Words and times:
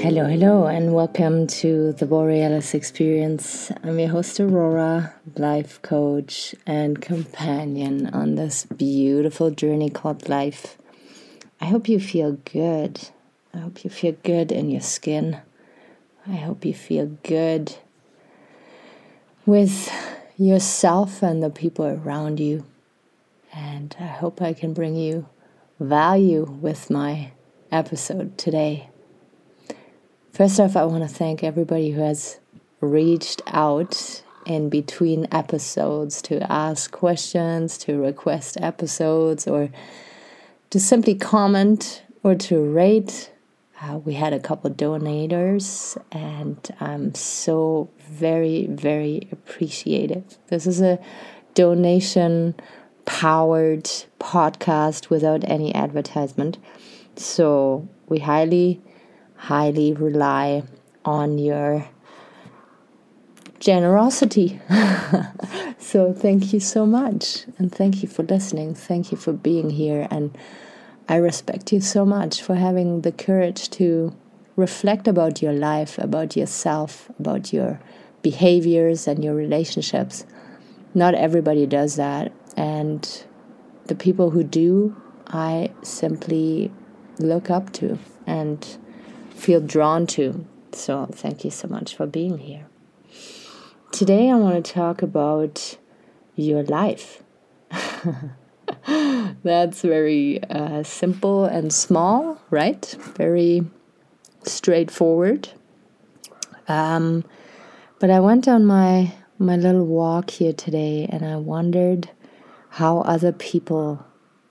Hello, 0.00 0.26
hello, 0.26 0.66
and 0.66 0.94
welcome 0.94 1.48
to 1.48 1.92
the 1.94 2.06
Borealis 2.06 2.72
Experience. 2.72 3.72
I'm 3.82 3.98
your 3.98 4.10
host, 4.10 4.38
Aurora, 4.38 5.12
life 5.34 5.82
coach 5.82 6.54
and 6.64 7.02
companion 7.02 8.06
on 8.14 8.36
this 8.36 8.64
beautiful 8.66 9.50
journey 9.50 9.90
called 9.90 10.28
life. 10.28 10.78
I 11.60 11.64
hope 11.64 11.88
you 11.88 11.98
feel 11.98 12.34
good. 12.44 13.08
I 13.52 13.58
hope 13.58 13.82
you 13.82 13.90
feel 13.90 14.16
good 14.22 14.52
in 14.52 14.70
your 14.70 14.82
skin. 14.82 15.40
I 16.28 16.36
hope 16.36 16.64
you 16.64 16.74
feel 16.74 17.06
good 17.24 17.74
with 19.46 19.92
yourself 20.36 21.24
and 21.24 21.42
the 21.42 21.50
people 21.50 21.86
around 21.86 22.38
you. 22.38 22.64
And 23.52 23.96
I 23.98 24.06
hope 24.06 24.40
I 24.40 24.52
can 24.52 24.74
bring 24.74 24.94
you 24.94 25.26
value 25.80 26.44
with 26.44 26.88
my 26.88 27.32
episode 27.72 28.38
today. 28.38 28.90
First 30.38 30.60
off, 30.60 30.76
I 30.76 30.84
want 30.84 31.02
to 31.02 31.12
thank 31.12 31.42
everybody 31.42 31.90
who 31.90 32.00
has 32.00 32.38
reached 32.80 33.42
out 33.48 34.22
in 34.46 34.68
between 34.68 35.26
episodes 35.32 36.22
to 36.22 36.40
ask 36.48 36.92
questions, 36.92 37.76
to 37.78 37.98
request 37.98 38.56
episodes, 38.60 39.48
or 39.48 39.68
to 40.70 40.78
simply 40.78 41.16
comment 41.16 42.04
or 42.22 42.36
to 42.36 42.62
rate. 42.62 43.32
Uh, 43.82 43.98
we 43.98 44.14
had 44.14 44.32
a 44.32 44.38
couple 44.38 44.70
donators, 44.70 46.00
and 46.12 46.70
I'm 46.78 47.16
so 47.16 47.90
very, 47.98 48.68
very 48.68 49.26
appreciative. 49.32 50.38
This 50.50 50.68
is 50.68 50.80
a 50.80 51.00
donation 51.54 52.54
powered 53.06 53.90
podcast 54.20 55.10
without 55.10 55.42
any 55.50 55.74
advertisement. 55.74 56.58
So 57.16 57.88
we 58.08 58.20
highly 58.20 58.80
highly 59.38 59.92
rely 59.92 60.62
on 61.04 61.38
your 61.38 61.88
generosity. 63.60 64.60
so 65.78 66.12
thank 66.12 66.52
you 66.52 66.60
so 66.60 66.84
much. 66.84 67.46
And 67.58 67.72
thank 67.72 68.02
you 68.02 68.08
for 68.08 68.22
listening. 68.24 68.74
Thank 68.74 69.10
you 69.10 69.16
for 69.16 69.32
being 69.32 69.70
here. 69.70 70.06
And 70.10 70.36
I 71.08 71.16
respect 71.16 71.72
you 71.72 71.80
so 71.80 72.04
much 72.04 72.42
for 72.42 72.56
having 72.56 73.02
the 73.02 73.12
courage 73.12 73.70
to 73.70 74.14
reflect 74.56 75.08
about 75.08 75.40
your 75.40 75.52
life, 75.52 75.98
about 75.98 76.36
yourself, 76.36 77.10
about 77.18 77.52
your 77.52 77.80
behaviors 78.22 79.06
and 79.06 79.24
your 79.24 79.34
relationships. 79.34 80.26
Not 80.94 81.14
everybody 81.14 81.64
does 81.64 81.96
that. 81.96 82.32
And 82.56 83.24
the 83.86 83.94
people 83.94 84.30
who 84.30 84.42
do, 84.42 84.96
I 85.28 85.72
simply 85.82 86.72
look 87.18 87.50
up 87.50 87.72
to. 87.74 87.98
And 88.26 88.66
feel 89.38 89.60
drawn 89.60 90.06
to. 90.08 90.44
So, 90.72 91.06
thank 91.12 91.44
you 91.44 91.50
so 91.50 91.68
much 91.68 91.94
for 91.94 92.06
being 92.06 92.38
here. 92.38 92.66
Today, 93.92 94.30
I 94.30 94.34
want 94.34 94.64
to 94.64 94.72
talk 94.72 95.00
about 95.00 95.78
your 96.34 96.62
life. 96.64 97.22
That's 99.42 99.82
very 99.82 100.42
uh, 100.44 100.82
simple 100.82 101.44
and 101.46 101.72
small, 101.72 102.40
right? 102.50 102.84
Very 103.16 103.64
straightforward. 104.42 105.48
Um, 106.66 107.24
but 107.98 108.10
I 108.10 108.20
went 108.20 108.46
on 108.46 108.66
my 108.66 109.14
my 109.40 109.56
little 109.56 109.86
walk 109.86 110.30
here 110.30 110.52
today, 110.52 111.08
and 111.10 111.24
I 111.24 111.36
wondered 111.36 112.10
how 112.70 113.00
other 113.00 113.32
people 113.32 114.04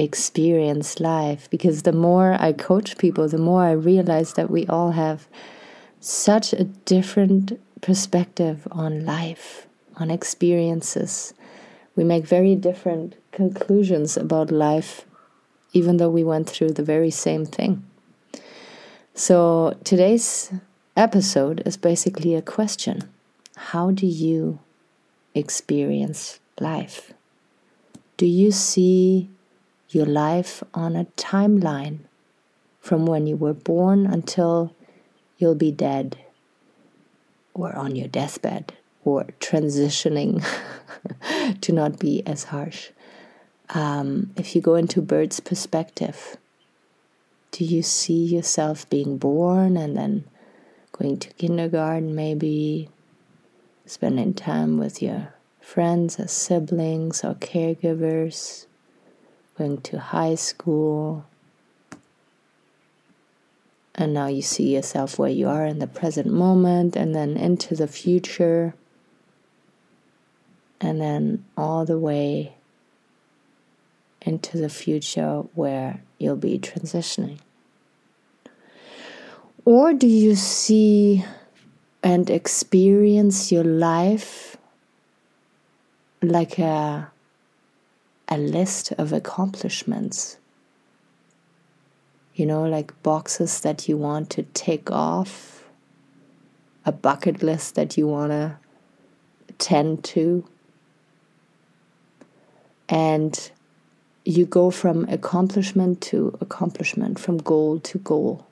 experience 0.00 1.00
life 1.00 1.48
because 1.50 1.82
the 1.82 1.92
more 1.92 2.36
I 2.38 2.52
coach 2.52 2.98
people, 2.98 3.28
the 3.28 3.38
more 3.38 3.62
I 3.62 3.72
realize 3.72 4.34
that 4.34 4.50
we 4.50 4.66
all 4.66 4.92
have 4.92 5.28
such 6.00 6.52
a 6.52 6.64
different 6.64 7.60
perspective 7.80 8.66
on 8.70 9.04
life, 9.04 9.66
on 9.96 10.10
experiences. 10.10 11.34
We 11.96 12.04
make 12.04 12.26
very 12.26 12.54
different 12.54 13.16
conclusions 13.32 14.16
about 14.16 14.50
life, 14.50 15.04
even 15.72 15.96
though 15.96 16.10
we 16.10 16.24
went 16.24 16.48
through 16.48 16.72
the 16.72 16.82
very 16.82 17.10
same 17.10 17.44
thing. 17.44 17.84
So 19.14 19.76
today's 19.84 20.52
episode 20.96 21.62
is 21.66 21.76
basically 21.76 22.34
a 22.34 22.42
question 22.42 23.08
How 23.56 23.90
do 23.90 24.06
you 24.06 24.60
experience 25.34 26.38
life? 26.60 27.12
Do 28.16 28.26
you 28.26 28.50
see 28.50 29.30
your 29.90 30.06
life 30.06 30.62
on 30.74 30.96
a 30.96 31.04
timeline 31.16 32.00
from 32.80 33.06
when 33.06 33.26
you 33.26 33.36
were 33.36 33.54
born 33.54 34.06
until 34.06 34.74
you'll 35.38 35.54
be 35.54 35.72
dead 35.72 36.18
or 37.54 37.74
on 37.74 37.96
your 37.96 38.08
deathbed 38.08 38.72
or 39.04 39.24
transitioning 39.40 40.44
to 41.60 41.72
not 41.72 41.98
be 41.98 42.22
as 42.26 42.44
harsh. 42.44 42.90
Um, 43.70 44.32
if 44.36 44.54
you 44.54 44.62
go 44.62 44.74
into 44.74 45.02
bird's 45.02 45.40
perspective, 45.40 46.36
do 47.50 47.64
you 47.64 47.82
see 47.82 48.24
yourself 48.24 48.88
being 48.88 49.18
born 49.18 49.76
and 49.76 49.96
then 49.96 50.24
going 50.92 51.18
to 51.18 51.28
kindergarten, 51.34 52.14
maybe 52.14 52.88
spending 53.86 54.34
time 54.34 54.78
with 54.78 55.02
your 55.02 55.34
friends 55.60 56.18
as 56.18 56.32
siblings 56.32 57.24
or 57.24 57.34
caregivers? 57.34 58.66
Going 59.58 59.80
to 59.82 59.98
high 59.98 60.36
school. 60.36 61.26
And 63.94 64.14
now 64.14 64.28
you 64.28 64.42
see 64.42 64.74
yourself 64.76 65.18
where 65.18 65.30
you 65.30 65.48
are 65.48 65.66
in 65.66 65.80
the 65.80 65.88
present 65.88 66.28
moment 66.28 66.94
and 66.94 67.14
then 67.14 67.36
into 67.36 67.74
the 67.74 67.88
future. 67.88 68.74
And 70.80 71.00
then 71.00 71.44
all 71.56 71.84
the 71.84 71.98
way 71.98 72.54
into 74.22 74.58
the 74.58 74.68
future 74.68 75.42
where 75.54 76.00
you'll 76.18 76.36
be 76.36 76.58
transitioning. 76.60 77.38
Or 79.64 79.92
do 79.92 80.06
you 80.06 80.36
see 80.36 81.24
and 82.02 82.30
experience 82.30 83.50
your 83.50 83.64
life 83.64 84.56
like 86.22 86.58
a 86.58 86.64
a 86.64 87.10
list 88.36 88.92
of 88.92 89.12
accomplishments. 89.12 90.36
You 92.34 92.44
know, 92.44 92.64
like 92.64 93.02
boxes 93.02 93.60
that 93.60 93.88
you 93.88 93.96
want 93.96 94.28
to 94.30 94.42
tick 94.54 94.90
off, 94.90 95.64
a 96.84 96.92
bucket 96.92 97.42
list 97.42 97.74
that 97.76 97.96
you 97.96 98.06
want 98.06 98.32
to 98.32 98.56
tend 99.58 100.04
to. 100.04 100.44
And 102.88 103.50
you 104.24 104.44
go 104.44 104.70
from 104.70 105.04
accomplishment 105.08 106.02
to 106.02 106.36
accomplishment, 106.40 107.18
from 107.18 107.38
goal 107.38 107.80
to 107.80 107.98
goal. 107.98 108.46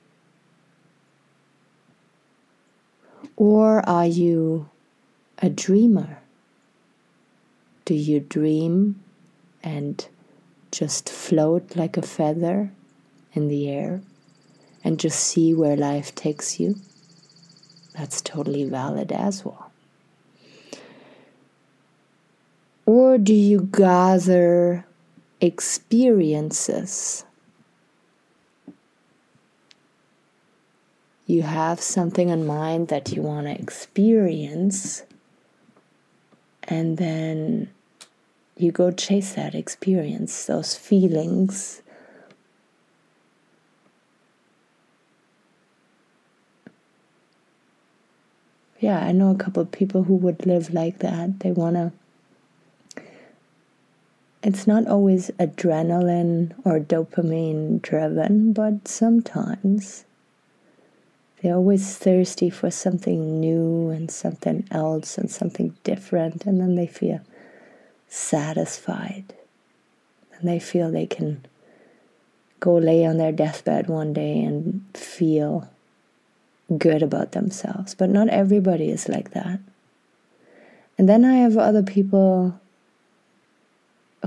Or 3.35 3.87
are 3.87 4.07
you 4.07 4.69
a 5.37 5.49
dreamer? 5.49 6.19
Do 7.85 7.93
you 7.93 8.19
dream 8.19 9.03
and 9.67 10.07
just 10.71 11.09
float 11.09 11.75
like 11.75 11.97
a 11.97 12.01
feather 12.01 12.71
in 13.33 13.49
the 13.49 13.67
air 13.69 14.01
and 14.81 14.97
just 14.97 15.19
see 15.19 15.53
where 15.53 15.75
life 15.75 16.15
takes 16.15 16.57
you, 16.57 16.75
that's 17.93 18.21
totally 18.21 18.63
valid 18.63 19.11
as 19.11 19.43
well. 19.43 19.69
Or 22.85 23.17
do 23.17 23.33
you 23.33 23.67
gather 23.69 24.85
experiences? 25.41 27.25
You 31.25 31.41
have 31.41 31.81
something 31.81 32.29
in 32.29 32.47
mind 32.47 32.87
that 32.87 33.11
you 33.11 33.21
want 33.21 33.47
to 33.47 33.61
experience, 33.61 35.03
and 36.63 36.97
then 36.97 37.69
you 38.61 38.71
go 38.71 38.91
chase 38.91 39.33
that 39.33 39.55
experience, 39.55 40.45
those 40.45 40.75
feelings. 40.75 41.81
Yeah, 48.79 48.99
I 48.99 49.11
know 49.11 49.31
a 49.31 49.35
couple 49.35 49.63
of 49.63 49.71
people 49.71 50.03
who 50.03 50.15
would 50.15 50.45
live 50.45 50.73
like 50.73 50.99
that. 50.99 51.39
They 51.39 51.51
want 51.51 51.75
to. 51.75 51.91
It's 54.43 54.67
not 54.67 54.87
always 54.87 55.29
adrenaline 55.39 56.53
or 56.63 56.79
dopamine 56.79 57.81
driven, 57.81 58.53
but 58.53 58.87
sometimes 58.87 60.05
they're 61.41 61.55
always 61.55 61.97
thirsty 61.97 62.49
for 62.49 62.71
something 62.71 63.39
new 63.39 63.89
and 63.89 64.09
something 64.09 64.67
else 64.71 65.17
and 65.17 65.29
something 65.29 65.75
different, 65.83 66.45
and 66.45 66.61
then 66.61 66.75
they 66.75 66.87
feel 66.87 67.21
satisfied. 68.07 69.33
And 70.33 70.47
they 70.47 70.59
feel 70.59 70.91
they 70.91 71.07
can 71.07 71.45
go 72.59 72.77
lay 72.77 73.05
on 73.05 73.17
their 73.17 73.31
deathbed 73.31 73.87
one 73.87 74.13
day 74.13 74.41
and 74.43 74.85
feel 74.93 75.69
good 76.77 77.01
about 77.01 77.31
themselves. 77.31 77.95
But 77.95 78.09
not 78.09 78.29
everybody 78.29 78.89
is 78.89 79.07
like 79.07 79.31
that. 79.31 79.59
And 80.97 81.07
then 81.07 81.23
I 81.23 81.35
have 81.35 81.57
other 81.57 81.83
people 81.83 82.59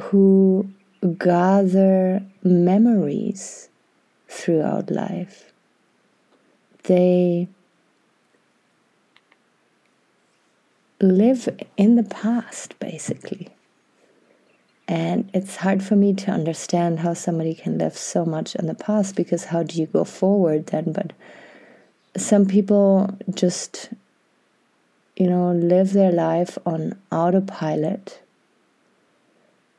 who 0.01 0.71
gather 1.19 2.23
memories 2.43 3.69
throughout 4.29 4.91
life. 4.91 5.53
They 6.85 7.49
live 11.01 11.49
in 11.77 11.97
the 11.97 12.03
past, 12.03 12.79
basically. 12.79 13.49
And 14.91 15.31
it's 15.33 15.55
hard 15.55 15.85
for 15.85 15.95
me 15.95 16.15
to 16.15 16.33
understand 16.33 16.99
how 16.99 17.15
somebody 17.15 17.55
can 17.55 17.79
live 17.79 17.97
so 17.97 18.25
much 18.25 18.57
in 18.57 18.67
the 18.67 18.75
past 18.75 19.15
because 19.15 19.45
how 19.45 19.63
do 19.63 19.79
you 19.79 19.87
go 19.87 20.03
forward 20.03 20.67
then? 20.67 20.91
But 20.91 21.13
some 22.17 22.45
people 22.45 23.17
just, 23.33 23.91
you 25.15 25.29
know, 25.29 25.53
live 25.53 25.93
their 25.93 26.11
life 26.11 26.59
on 26.67 26.99
autopilot 27.13 28.21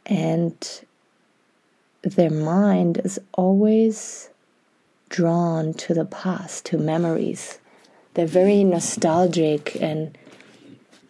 and 0.05 0.81
their 2.03 2.31
mind 2.31 3.01
is 3.03 3.19
always 3.33 4.29
drawn 5.09 5.73
to 5.73 5.93
the 5.93 6.05
past, 6.05 6.63
to 6.67 6.77
memories. 6.77 7.59
They're 8.13 8.25
very 8.25 8.63
nostalgic 8.63 9.75
and 9.81 10.17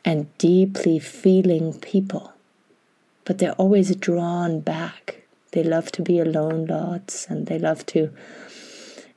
and 0.04 0.36
deeply 0.39 0.97
feeling 0.97 1.75
people 1.75 2.33
but 3.25 3.38
they're 3.38 3.53
always 3.53 3.95
drawn 3.95 4.59
back. 4.59 5.23
They 5.51 5.63
love 5.63 5.91
to 5.94 6.01
be 6.01 6.19
alone 6.19 6.65
lots 6.65 7.27
and 7.27 7.47
they 7.47 7.59
love 7.59 7.85
to 7.88 8.12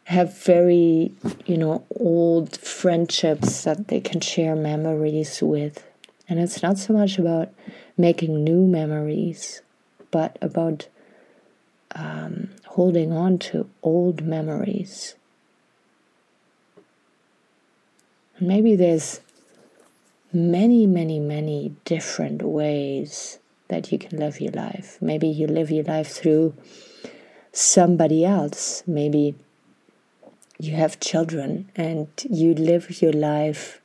have 0.05 0.37
very, 0.37 1.13
you 1.47 1.57
know, 1.57 1.85
old 1.99 2.57
friendships 2.59 3.65
that 3.65 3.89
they 3.89 4.01
can 4.01 4.21
share 4.21 4.55
memories 4.55 5.43
with. 5.43 5.87
And 6.29 6.39
it's 6.39 6.63
not 6.63 6.79
so 6.79 6.93
much 6.93 7.19
about 7.19 7.53
making 7.97 8.45
new 8.45 8.67
memories, 8.67 9.63
but 10.11 10.37
about 10.43 10.89
um, 11.95 12.51
holding 12.67 13.13
on 13.13 13.39
to 13.39 13.69
old 13.83 14.23
memories. 14.23 15.15
Maybe 18.41 18.75
there's 18.75 19.21
many, 20.33 20.87
many, 20.87 21.21
many 21.21 21.77
different 21.85 22.43
ways 22.43 23.39
that 23.69 23.91
you 23.91 23.99
can 23.99 24.19
live 24.19 24.41
your 24.41 24.53
life. 24.53 24.99
Maybe 25.01 25.29
you 25.29 25.47
live 25.47 25.71
your 25.71 25.85
life 25.85 26.09
through 26.09 26.55
somebody 27.53 28.25
else. 28.25 28.83
Maybe 28.87 29.35
you 30.59 30.75
have 30.75 31.01
children 31.01 31.71
and 31.75 32.09
you 32.29 32.55
live 32.55 33.03
your 33.03 33.13
life 33.13 33.81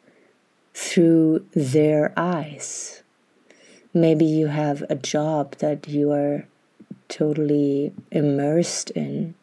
through 0.73 1.45
their 1.53 2.13
eyes. 2.15 3.03
Maybe 3.93 4.25
you 4.25 4.47
have 4.47 4.83
a 4.89 4.95
job 4.95 5.55
that 5.57 5.87
you 5.87 6.11
are 6.11 6.47
totally 7.07 7.91
immersed 8.11 8.91
in 8.91 9.33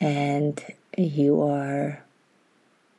and 0.00 0.64
you 0.96 1.42
are 1.42 2.02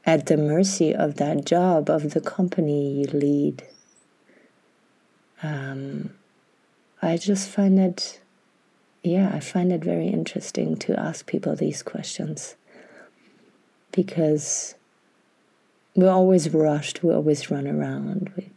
at 0.05 0.25
the 0.25 0.37
mercy 0.37 0.93
of 0.93 1.15
that 1.15 1.45
job, 1.45 1.89
of 1.89 2.11
the 2.11 2.21
company 2.21 2.99
you 2.99 3.07
lead 3.07 3.63
um, 5.43 6.11
I 7.01 7.17
just 7.17 7.49
find 7.49 7.77
it, 7.77 8.21
yeah, 9.03 9.29
I 9.33 9.39
find 9.41 9.71
it 9.71 9.83
very 9.83 10.07
interesting 10.07 10.77
to 10.77 10.97
ask 10.99 11.27
people 11.27 11.55
these 11.55 11.83
questions. 11.83 12.55
Because 13.91 14.75
we're 15.95 16.09
always 16.09 16.49
rushed, 16.51 17.03
we 17.03 17.13
always 17.13 17.51
run 17.51 17.67
around, 17.67 18.31
we 18.35 18.49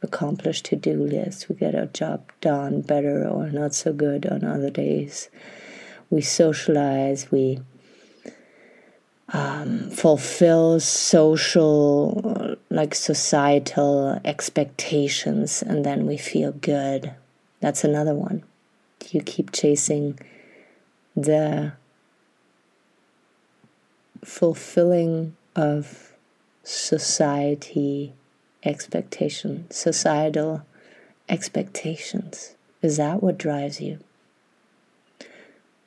accomplish 0.00 0.62
to 0.62 0.76
do 0.76 0.94
lists, 0.94 1.48
we 1.48 1.56
get 1.56 1.74
our 1.74 1.86
job 1.86 2.30
done 2.40 2.80
better 2.80 3.28
or 3.28 3.50
not 3.50 3.74
so 3.74 3.92
good 3.92 4.24
on 4.26 4.44
other 4.44 4.70
days, 4.70 5.28
we 6.08 6.22
socialize, 6.22 7.30
we 7.30 7.60
um, 9.32 9.90
fulfills 9.90 10.84
social, 10.84 12.36
like 12.72 12.94
societal 12.94 14.20
expectations, 14.24 15.62
and 15.62 15.84
then 15.84 16.06
we 16.06 16.16
feel 16.16 16.52
good. 16.52 17.14
That's 17.60 17.84
another 17.84 18.14
one. 18.14 18.42
Do 19.00 19.08
you 19.12 19.22
keep 19.22 19.52
chasing 19.52 20.18
the 21.14 21.72
fulfilling 24.24 25.36
of 25.54 26.12
society 26.62 28.14
expectation, 28.64 29.66
societal 29.70 30.64
expectations. 31.28 32.54
Is 32.80 32.96
that 32.96 33.22
what 33.22 33.38
drives 33.38 33.80
you? 33.80 33.98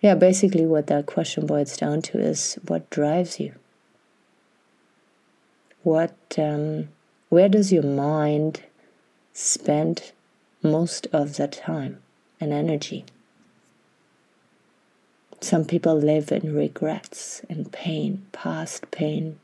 yeah, 0.01 0.13
basically, 0.13 0.65
what 0.65 0.87
that 0.87 1.07
question 1.07 1.47
boils 1.47 1.77
down 1.77 2.01
to 2.03 2.19
is 2.19 2.59
what 2.67 2.89
drives 2.89 3.39
you? 3.39 3.53
What, 5.85 6.15
um, 6.39 6.87
where 7.29 7.47
does 7.47 7.71
your 7.71 7.83
mind 7.83 8.63
spend 9.33 10.13
most 10.63 11.05
of 11.13 11.35
the 11.35 11.47
time 11.47 12.01
and 12.41 12.51
energy? 12.51 13.05
Some 15.41 15.63
people 15.63 15.95
live 15.95 16.31
in 16.31 16.55
regrets 16.55 17.43
and 17.51 17.71
pain, 17.71 18.25
past 18.31 18.89
pain. 18.89 19.39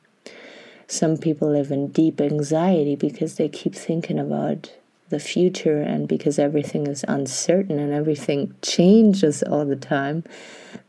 Some 0.88 1.18
people 1.18 1.48
live 1.48 1.70
in 1.70 1.90
deep 1.90 2.20
anxiety 2.20 2.96
because 2.96 3.36
they 3.36 3.48
keep 3.48 3.76
thinking 3.76 4.18
about 4.18 4.74
the 5.10 5.20
future 5.20 5.80
and 5.80 6.08
because 6.08 6.40
everything 6.40 6.88
is 6.88 7.06
uncertain 7.08 7.78
and 7.78 7.94
everything 7.94 8.56
changes 8.64 9.44
all 9.44 9.66
the 9.66 9.76
time, 9.76 10.24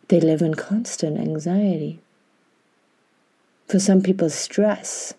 they 0.09 0.19
live 0.19 0.41
in 0.41 0.55
constant 0.55 1.19
anxiety. 1.19 2.01
For 3.69 3.79
some 3.79 4.01
people, 4.01 4.31
stress, 4.31 5.13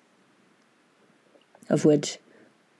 of 1.74 1.86
which 1.86 2.20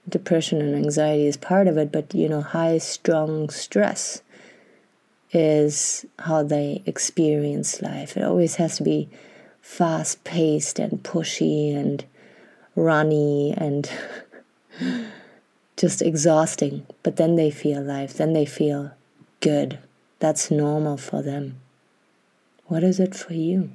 depression 0.08 0.60
and 0.60 0.74
anxiety 0.74 1.26
is 1.26 1.36
part 1.36 1.66
of 1.66 1.76
it, 1.76 1.90
but 1.90 2.14
you 2.14 2.28
know, 2.28 2.40
high 2.40 2.78
strong 2.78 3.50
stress 3.50 4.22
is 5.32 6.06
how 6.20 6.42
they 6.42 6.82
experience 6.86 7.82
life. 7.82 8.16
It 8.16 8.22
always 8.22 8.54
has 8.56 8.76
to 8.76 8.84
be 8.84 9.08
fast 9.60 10.22
paced 10.22 10.78
and 10.78 11.02
pushy 11.02 11.74
and 11.74 12.04
runny 12.76 13.52
and 13.56 13.90
just 15.76 16.00
exhausting, 16.00 16.86
but 17.02 17.16
then 17.16 17.34
they 17.34 17.50
feel 17.50 17.80
alive, 17.80 18.14
then 18.14 18.32
they 18.32 18.46
feel 18.46 18.92
good. 19.40 19.78
That's 20.20 20.50
normal 20.50 20.96
for 20.96 21.20
them. 21.20 21.60
What 22.66 22.84
is 22.84 23.00
it 23.00 23.14
for 23.14 23.34
you? 23.34 23.70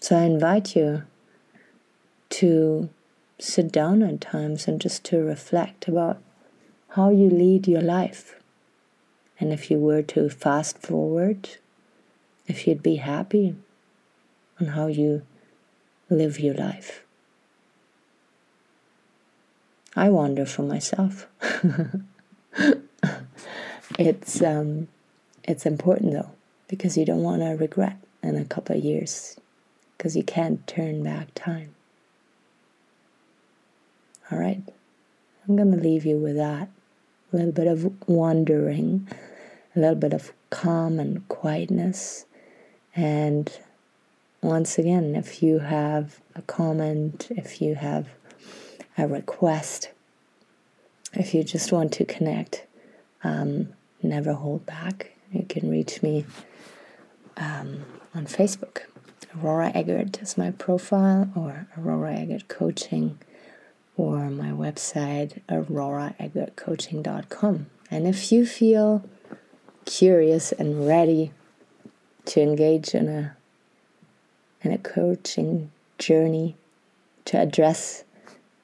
So 0.00 0.16
I 0.16 0.22
invite 0.22 0.74
you 0.74 1.02
to 2.38 2.88
sit 3.38 3.72
down 3.72 4.02
at 4.02 4.20
times 4.20 4.68
and 4.68 4.80
just 4.80 5.02
to 5.04 5.18
reflect 5.18 5.88
about 5.88 6.18
how 6.90 7.10
you 7.10 7.28
lead 7.28 7.66
your 7.66 7.80
life. 7.80 8.36
And 9.40 9.52
if 9.52 9.70
you 9.70 9.78
were 9.78 10.02
to 10.02 10.28
fast 10.28 10.78
forward, 10.78 11.48
if 12.46 12.66
you'd 12.66 12.82
be 12.82 12.96
happy 12.96 13.56
on 14.60 14.68
how 14.68 14.86
you 14.86 15.22
live 16.08 16.38
your 16.38 16.54
life. 16.54 17.04
I 19.96 20.08
wonder 20.08 20.46
for 20.46 20.62
myself. 20.62 21.26
it's 23.98 24.42
um, 24.42 24.86
it's 25.42 25.66
important 25.66 26.12
though 26.12 26.30
because 26.68 26.96
you 26.96 27.04
don't 27.04 27.22
want 27.24 27.42
to 27.42 27.48
regret 27.50 27.96
in 28.22 28.36
a 28.36 28.44
couple 28.44 28.76
of 28.76 28.84
years 28.84 29.36
because 29.96 30.16
you 30.16 30.22
can't 30.22 30.64
turn 30.68 31.02
back 31.02 31.34
time. 31.34 31.74
All 34.30 34.38
right, 34.38 34.62
I'm 35.46 35.56
gonna 35.56 35.76
leave 35.76 36.04
you 36.04 36.16
with 36.18 36.36
that. 36.36 36.68
A 37.32 37.36
little 37.36 37.52
bit 37.52 37.66
of 37.66 38.08
wandering, 38.08 39.08
a 39.74 39.80
little 39.80 39.94
bit 39.94 40.12
of 40.12 40.32
calm 40.50 40.98
and 40.98 41.26
quietness, 41.28 42.26
and 42.94 43.50
once 44.40 44.78
again, 44.78 45.14
if 45.14 45.42
you 45.42 45.58
have 45.58 46.20
a 46.34 46.42
comment, 46.42 47.28
if 47.30 47.60
you 47.60 47.74
have 47.74 48.08
a 48.98 49.06
request. 49.06 49.90
If 51.14 51.32
you 51.32 51.42
just 51.44 51.72
want 51.72 51.92
to 51.92 52.04
connect, 52.04 52.66
um, 53.24 53.68
never 54.02 54.34
hold 54.34 54.66
back. 54.66 55.12
You 55.32 55.46
can 55.48 55.70
reach 55.70 56.02
me 56.02 56.26
um, 57.36 57.84
on 58.14 58.26
Facebook. 58.26 58.82
Aurora 59.36 59.70
Eggert 59.74 60.20
is 60.20 60.36
my 60.36 60.50
profile, 60.50 61.30
or 61.34 61.68
Aurora 61.78 62.14
Eggert 62.14 62.48
Coaching, 62.48 63.18
or 63.98 64.30
my 64.30 64.50
website, 64.50 65.42
auroraeggertcoaching.com. 65.48 67.66
And 67.90 68.06
if 68.06 68.30
you 68.32 68.46
feel 68.46 69.04
curious 69.84 70.52
and 70.52 70.86
ready 70.86 71.32
to 72.26 72.40
engage 72.40 72.94
in 72.94 73.08
a 73.08 73.34
in 74.62 74.70
a 74.72 74.78
coaching 74.78 75.72
journey 75.98 76.56
to 77.24 77.36
address 77.38 78.04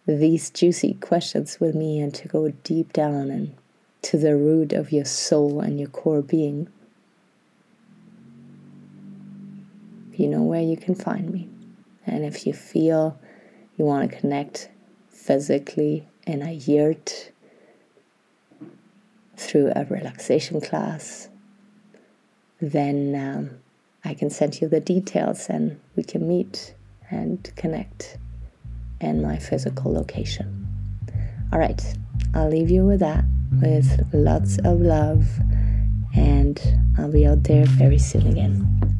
these 0.06 0.50
juicy 0.50 0.94
questions 0.94 1.58
with 1.60 1.74
me 1.74 2.00
and 2.00 2.14
to 2.14 2.28
go 2.28 2.50
deep 2.62 2.92
down 2.92 3.30
and 3.30 3.56
to 4.02 4.16
the 4.18 4.36
root 4.36 4.72
of 4.72 4.92
your 4.92 5.04
soul 5.04 5.60
and 5.60 5.80
your 5.80 5.88
core 5.88 6.20
being, 6.20 6.68
you 10.14 10.28
know 10.28 10.42
where 10.42 10.62
you 10.62 10.76
can 10.76 10.94
find 10.94 11.30
me. 11.30 11.48
And 12.06 12.24
if 12.24 12.46
you 12.46 12.52
feel 12.52 13.18
you 13.76 13.84
want 13.84 14.08
to 14.10 14.16
connect 14.16 14.68
physically 15.14 16.06
in 16.26 16.42
a 16.42 16.52
yurt 16.52 17.30
through 19.36 19.72
a 19.74 19.84
relaxation 19.84 20.60
class, 20.60 21.28
then 22.60 23.14
um, 23.14 23.50
I 24.04 24.14
can 24.14 24.30
send 24.30 24.60
you 24.60 24.68
the 24.68 24.80
details 24.80 25.48
and 25.48 25.80
we 25.96 26.02
can 26.02 26.28
meet 26.28 26.74
and 27.10 27.50
connect 27.56 28.18
in 29.00 29.22
my 29.22 29.38
physical 29.38 29.92
location. 29.92 30.66
All 31.52 31.58
right, 31.58 31.82
I'll 32.34 32.48
leave 32.48 32.70
you 32.70 32.84
with 32.84 33.00
that, 33.00 33.24
with 33.62 34.08
lots 34.12 34.58
of 34.58 34.80
love, 34.80 35.26
and 36.14 36.60
I'll 36.98 37.12
be 37.12 37.26
out 37.26 37.44
there 37.44 37.66
very 37.66 37.98
soon 37.98 38.26
again. 38.26 38.93